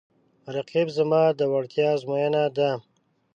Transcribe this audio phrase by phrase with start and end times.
[0.55, 2.69] رقیب زما د وړتیا ازموینه ده